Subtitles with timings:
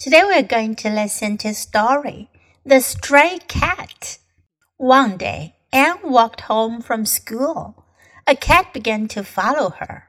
[0.00, 2.30] Today we're going to listen to a story,
[2.64, 4.16] The Stray Cat.
[4.78, 7.84] One day, Anne walked home from school.
[8.26, 10.04] A cat began to follow her.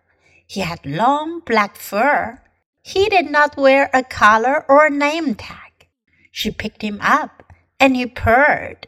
[0.47, 2.42] He had long black fur.
[2.81, 5.90] He did not wear a collar or a name tag.
[6.31, 7.44] She picked him up
[7.78, 8.87] and he purred.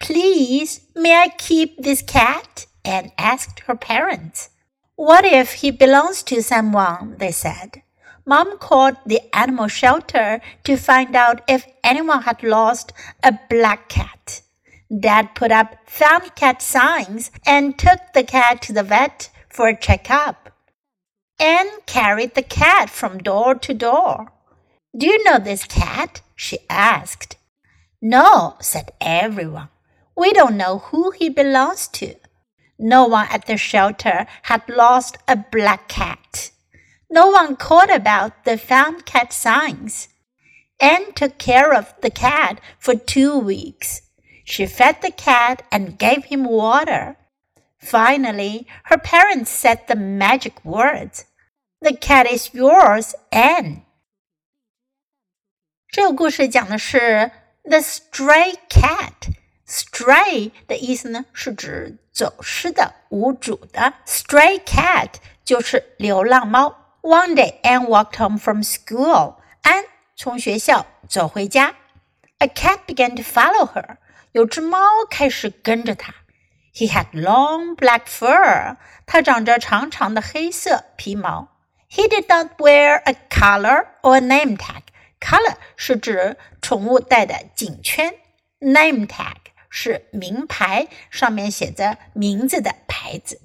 [0.00, 2.66] Please, may I keep this cat?
[2.84, 4.50] Anne asked her parents.
[4.96, 7.14] What if he belongs to someone?
[7.18, 7.82] They said.
[8.24, 14.42] Mom called the animal shelter to find out if anyone had lost a black cat.
[15.00, 19.76] Dad put up found cat signs and took the cat to the vet for a
[19.76, 20.50] checkup.
[21.38, 24.32] Anne carried the cat from door to door.
[24.96, 26.20] Do you know this cat?
[26.36, 27.36] she asked.
[28.00, 29.68] No, said everyone.
[30.16, 32.14] We don't know who he belongs to.
[32.78, 36.50] No one at the shelter had lost a black cat
[37.11, 40.09] No one called about the found cat signs.
[40.79, 44.01] Anne took care of the cat for two weeks.
[44.43, 47.15] She fed the cat and gave him water.
[47.79, 51.25] Finally, her parents said the magic words.
[51.81, 53.83] The cat is yours, Anne.
[55.89, 57.31] 这个故事讲的是
[57.63, 63.93] The Stray Cat。Stray 的意思呢，是指走失的、无主的。
[64.05, 66.80] Stray cat 就是流浪猫。
[67.01, 69.35] one day, Anne walked home from school.
[69.61, 69.83] 安
[70.15, 71.75] 从学校走回家。
[72.39, 73.97] A cat began to follow her.
[74.31, 74.77] 有只猫
[75.09, 76.13] 开始跟着她。
[76.73, 78.77] He had long black fur.
[79.07, 81.49] 他长着长长的黑色皮毛。
[81.89, 84.81] He did not wear a collar or a name tag.
[85.19, 88.13] Collar 是指宠物戴的颈圈。
[88.59, 89.37] Name tag
[89.69, 93.41] 是名牌，上面写着名字的牌子。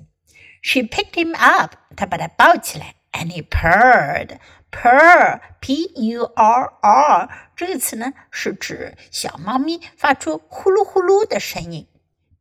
[0.62, 1.75] She picked him up.
[1.97, 2.95] 她把他抱起来。
[3.17, 4.39] and he purred.
[4.70, 11.86] Purr, p-u-r-r 这个词呢，是指小猫咪发出呼噜呼噜的声音。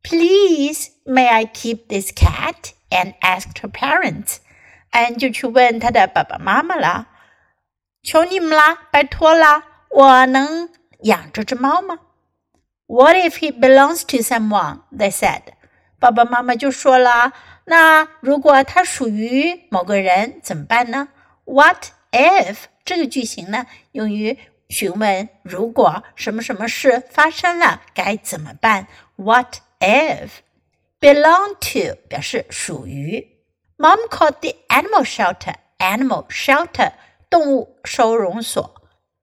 [0.02, 2.72] Please, may I keep this cat?
[2.90, 4.36] And asked her parents.
[4.90, 7.08] 安就去问他的爸爸妈妈了，
[8.02, 10.68] 求你们啦，拜托啦，我能
[11.04, 12.00] 养这只猫吗？
[12.86, 14.80] What if he belongs to someone?
[14.94, 15.54] They said.
[15.99, 17.33] 爸爸妈妈就说了。
[17.65, 21.09] 那如果它属于某个人怎么办呢
[21.45, 24.37] ？What if 这个句型呢，用于
[24.69, 30.29] 询问如果什么什么事发生了该怎么办？What if
[30.99, 33.27] belong to 表示属于。
[33.77, 36.93] Mom called the animal shelter animal shelter
[37.29, 38.81] 动物收容所。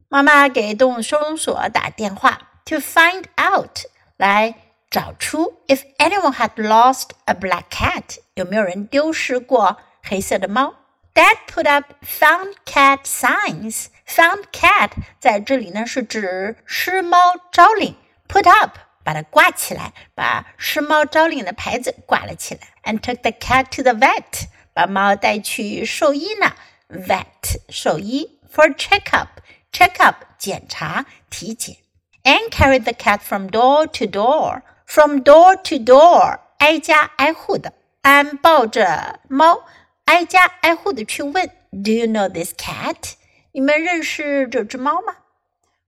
[0.08, 3.80] 妈妈给动物收容所打电话，to find out
[4.16, 4.54] 来。
[4.94, 10.72] 找出 if anyone had lost a black cat，有没有人丢失过黑色的猫
[11.12, 13.86] ？Dad put up found cat signs。
[14.06, 17.18] Found cat 在这里呢是指失猫
[17.50, 17.96] 招领
[18.28, 22.60] ，put up 把它挂起来，把失猫招领的牌子挂了起来。
[22.84, 26.52] And took the cat to the vet，把猫带去兽医呢
[26.88, 31.78] ，vet 兽医 for checkup，checkup 检查体检。
[32.22, 34.62] Anne carried the cat from door to door。
[34.93, 37.73] from door to door，挨家挨户的。
[38.01, 39.63] 安抱着猫，
[40.05, 43.13] 挨家挨户的去问：“Do you know this cat？”
[43.51, 45.15] 你们认识这只猫吗？“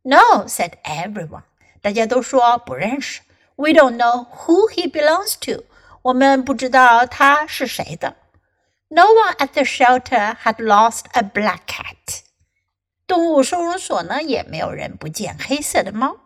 [0.04, 1.44] No,” said everyone。
[1.82, 3.22] 大家都说不认识。“
[3.56, 5.64] We don't know who he belongs to。”
[6.04, 8.16] 我们不知道他是谁的。
[8.90, 12.24] No one at the shelter had lost a black cat。
[13.08, 16.18] 动物收容所呢，也没有人不见黑色的猫。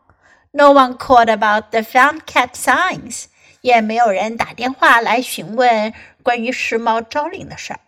[0.51, 3.25] no one called about the found cat signs，
[3.61, 5.93] 也没有人打电话来询问
[6.23, 7.79] 关于时髦招领的事儿。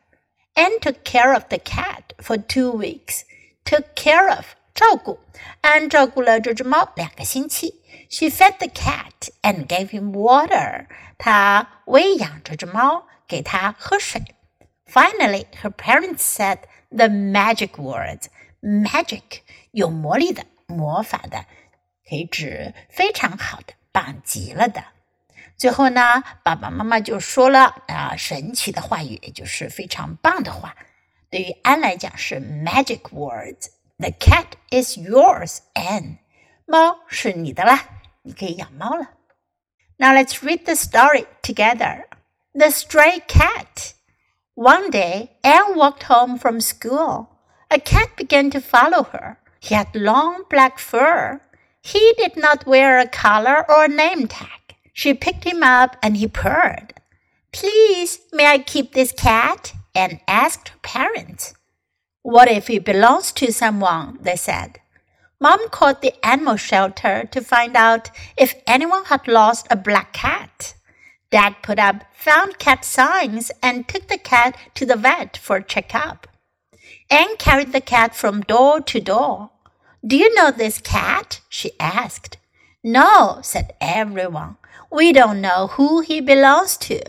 [0.55, 3.21] And took care of the cat for two weeks.
[3.63, 5.19] Took care of 照顾，
[5.61, 7.81] 安照顾了这只猫两个星期。
[8.09, 10.87] She fed the cat and gave him water.
[11.17, 14.23] 她喂养这只猫，给它喝水。
[14.89, 16.59] Finally, her parents said
[16.89, 18.27] the magic words.
[18.61, 19.41] Magic
[19.71, 21.45] 有魔力的、魔法的。
[22.07, 24.83] 可以指非常好的、棒极了的。
[25.57, 30.75] 最后呢，爸爸妈妈就说了啊，神奇的话语，也就是非常棒的话。
[31.29, 36.17] 对于安来讲是 magic words。The cat is yours, Anne。
[36.65, 37.81] 猫是你的啦，
[38.21, 39.09] 你可以养猫了。
[39.97, 42.05] Now let's read the story together.
[42.53, 43.93] The stray cat.
[44.53, 47.27] One day, Anne walked home from school.
[47.69, 49.37] A cat began to follow her.
[49.59, 51.39] He had long black fur.
[51.82, 54.76] he did not wear a collar or name tag.
[54.92, 56.94] She picked him up Anne he purred.
[57.52, 59.74] Please, may I keep this cat?
[59.94, 61.54] and asked her parents.
[62.22, 64.18] What if he belongs to someone?
[64.22, 64.78] They said.
[65.40, 70.74] Mom called the animal shelter to find out if anyone had lost a black cat.
[71.30, 75.64] Dad put up found cat signs and took the cat to the vet for a
[75.64, 76.28] checkup.
[77.10, 79.50] Anne carried the cat from door to door.
[80.04, 81.40] Do you know this cat?
[81.48, 82.36] she asked.
[82.82, 84.56] No, said everyone.
[84.90, 87.00] We don't know who he belongs to.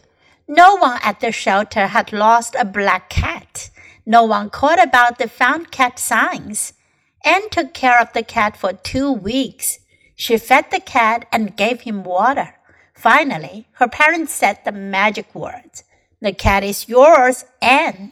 [0.47, 3.71] No one at the shelter had lost a black cat.
[4.05, 6.73] No one called about the found cat signs.
[7.25, 9.79] Anne took care of the cat for two weeks.
[10.15, 12.53] She fed the cat and gave him water.
[12.93, 15.83] Finally, her parents said the magic words.
[16.21, 18.11] The cat is yours, Anne.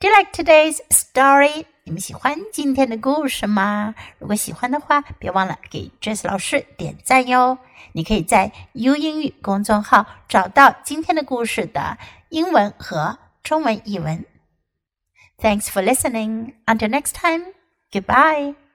[0.00, 1.66] Do you like today's story?
[1.88, 3.94] 你们喜欢今天的故事吗？
[4.18, 7.56] 如果喜欢的话，别忘了给 Jess 老师点赞哟。
[7.92, 11.96] 你可以在 U 英语公众号找到今天的故事的
[12.28, 14.26] 英文和中文译文。
[15.38, 16.52] Thanks for listening.
[16.66, 17.54] Until next time,
[17.90, 18.67] goodbye.